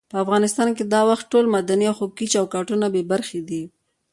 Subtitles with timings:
[0.13, 3.63] په افغانستان کې دا وخت ټول مدني او حقوقي چوکاټونه بې برخې دي.